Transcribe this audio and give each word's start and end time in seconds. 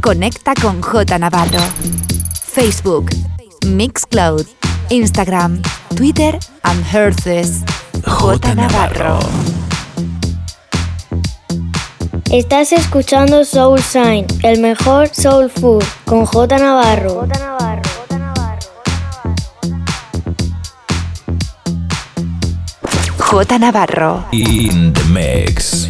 Conecta 0.00 0.54
con 0.54 0.80
J 0.80 1.18
Navarro. 1.18 1.60
Facebook, 2.32 3.10
Mixcloud, 3.66 4.46
Instagram, 4.88 5.60
Twitter 5.94 6.38
and 6.62 6.82
Herces. 6.90 7.60
J 8.06 8.54
Navarro. 8.54 9.18
Estás 12.30 12.72
escuchando 12.72 13.44
Soul 13.44 13.82
Sign, 13.82 14.26
el 14.42 14.60
mejor 14.60 15.08
soul 15.08 15.50
food, 15.50 15.84
con 16.06 16.24
J 16.24 16.56
Navarro. 16.56 17.26
J 17.26 17.38
Navarro. 17.38 17.82
J 23.18 23.58
Navarro. 23.58 24.24
In 24.32 24.94
the 24.94 25.04
mix. 25.10 25.89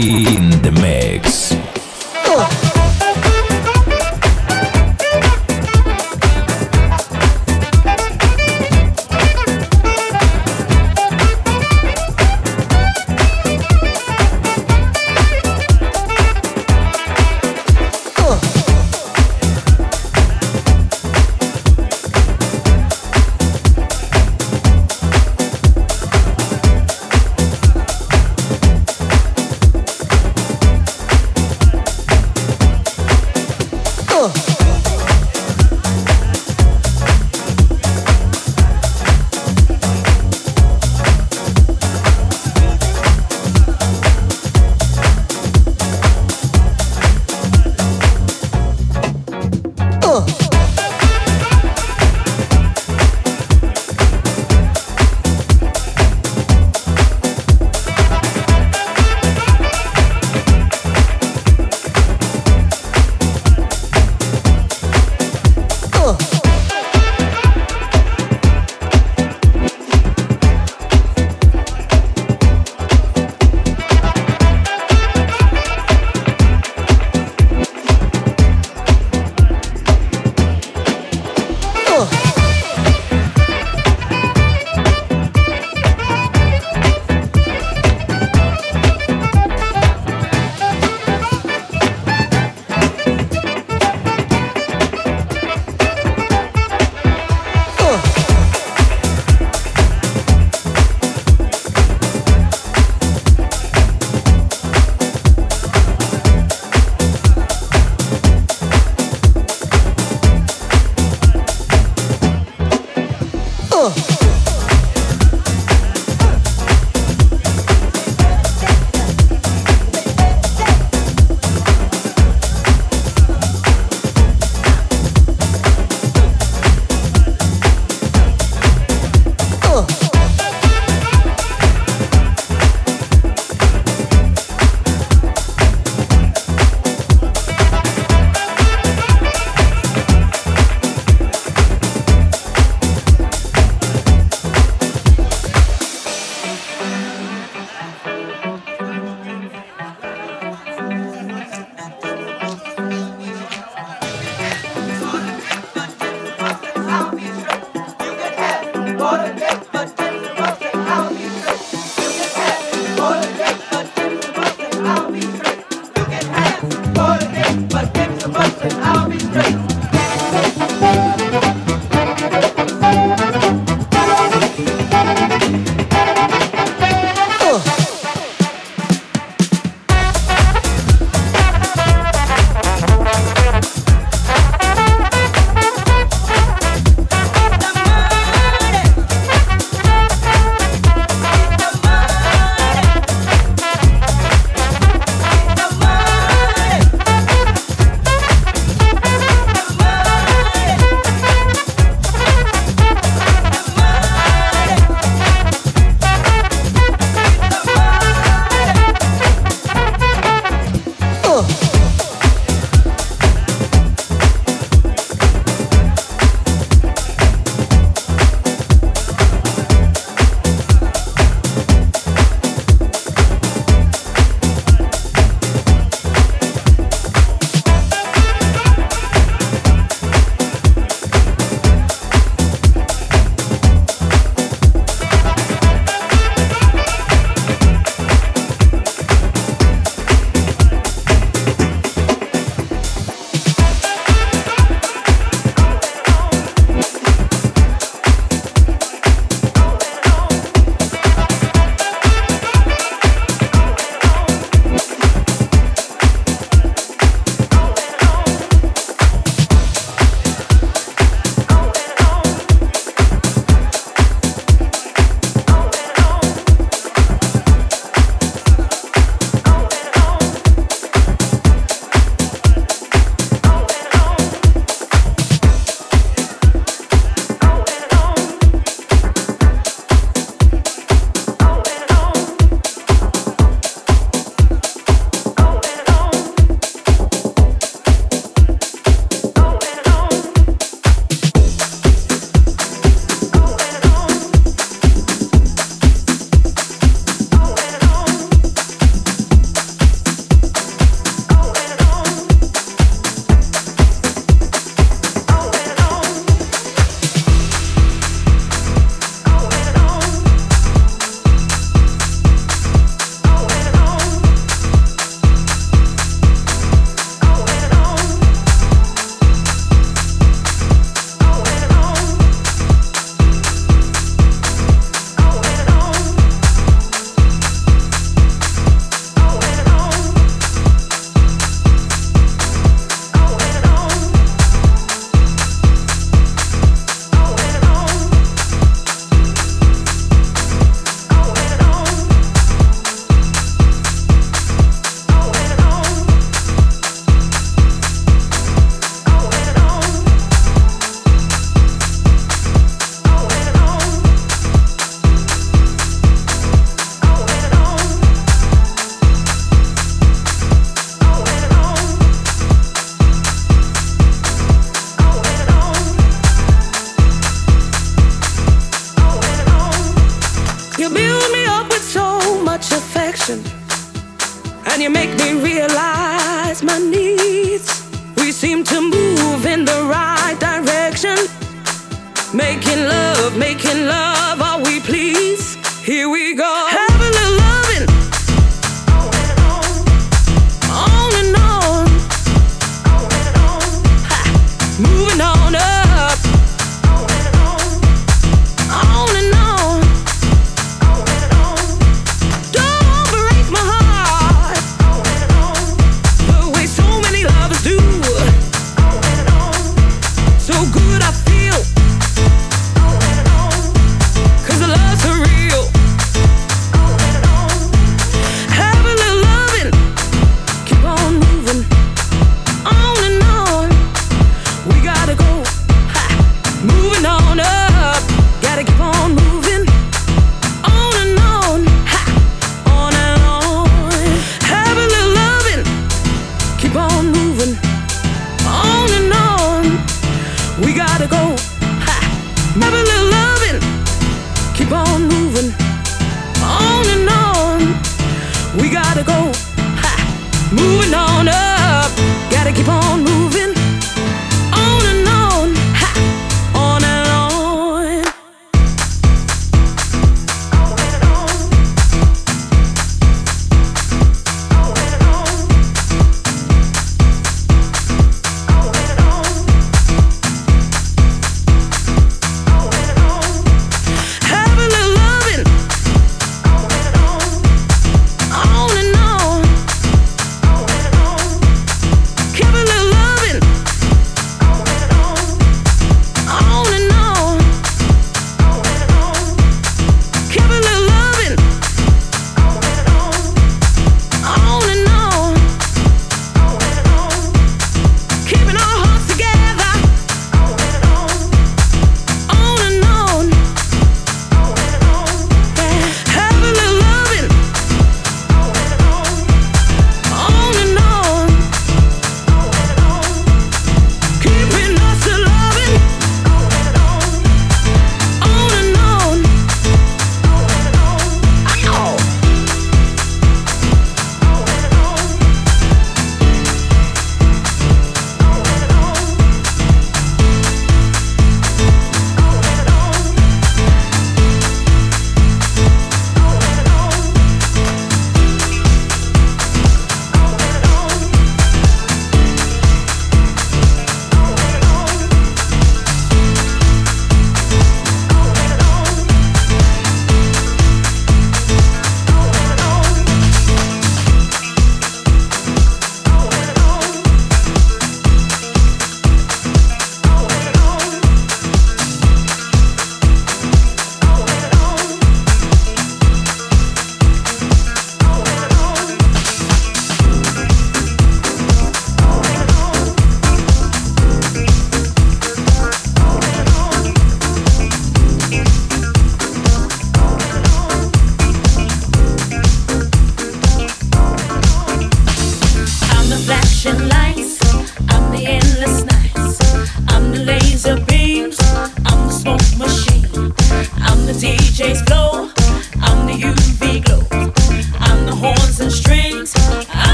In 0.00 0.50
the 0.60 0.72
mix. 0.72 1.77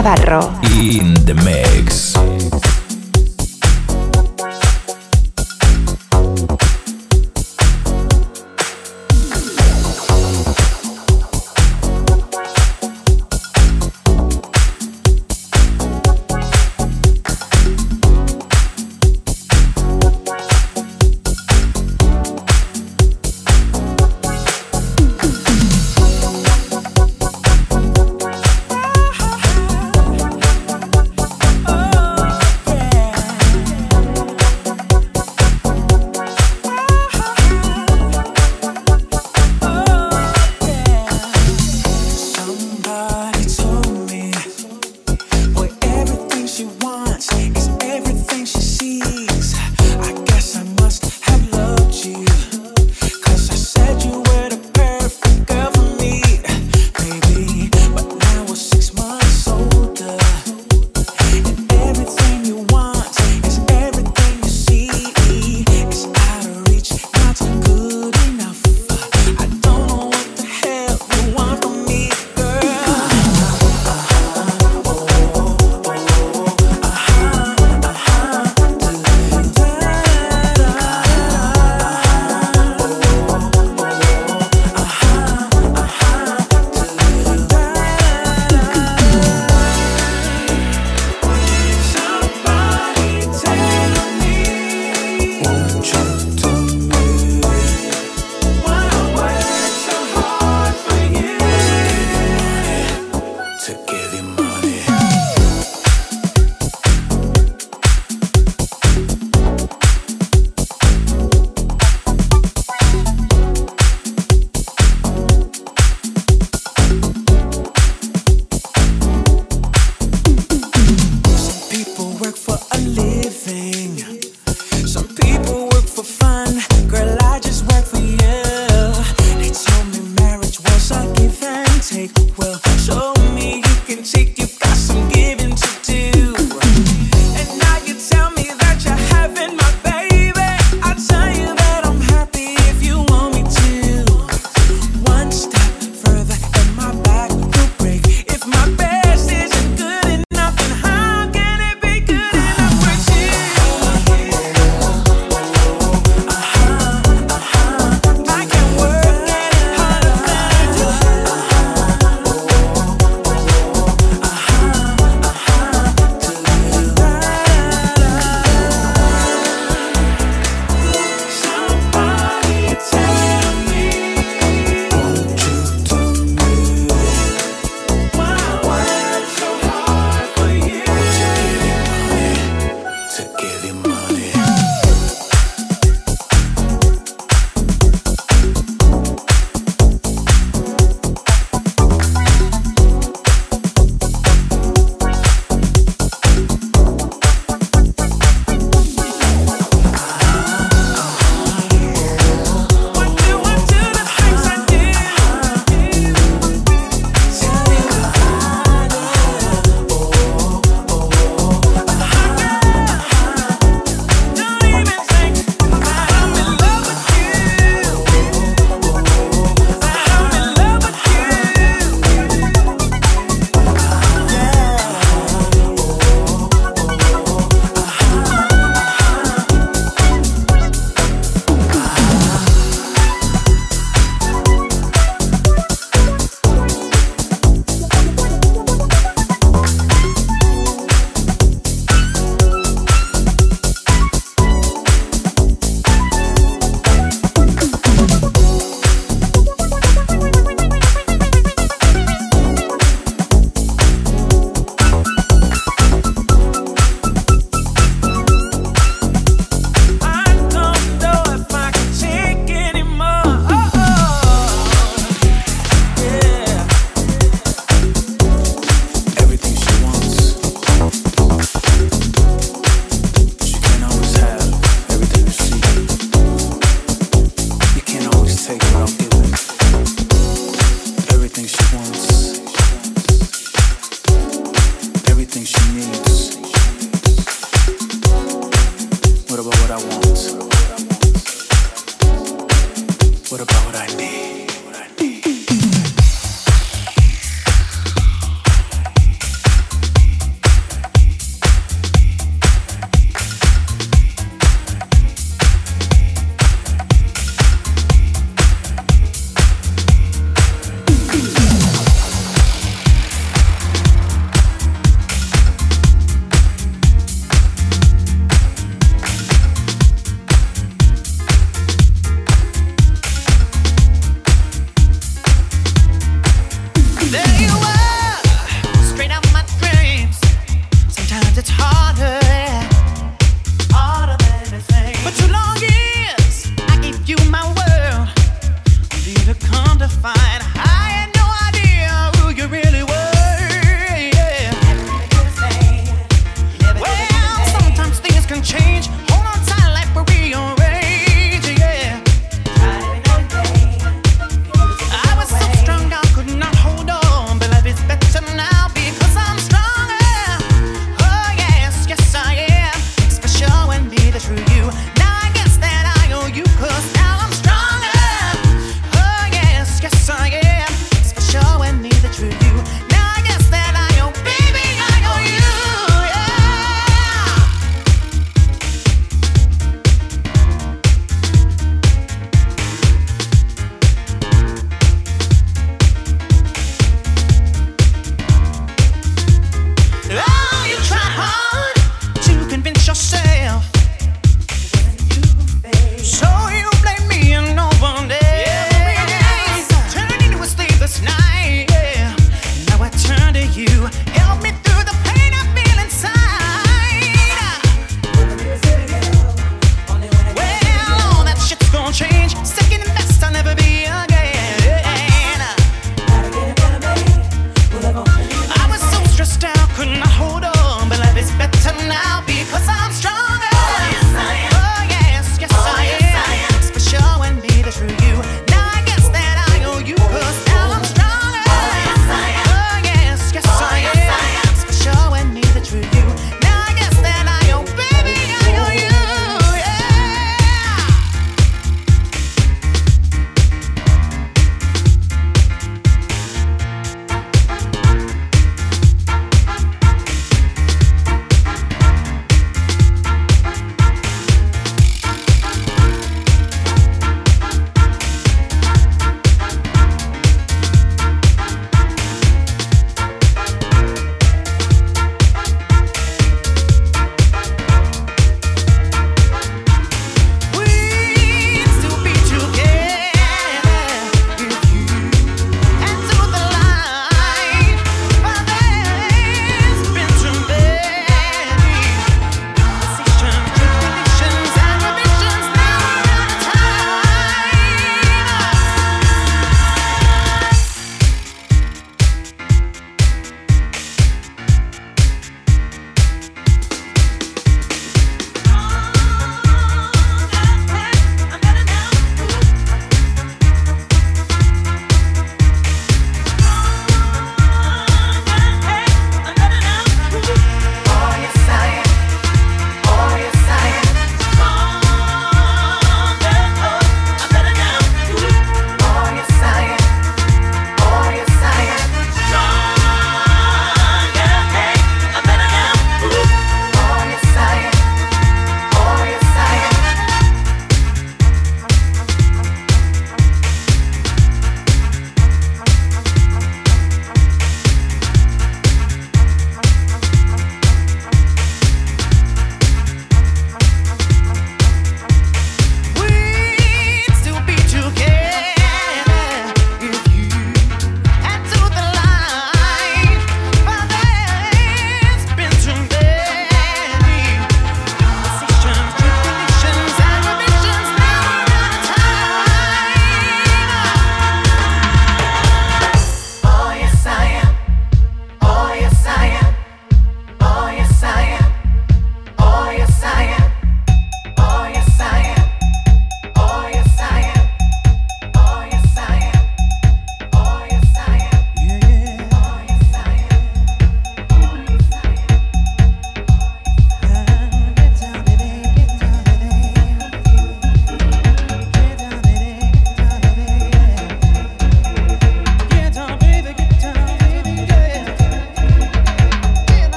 Navarro. 0.00 0.49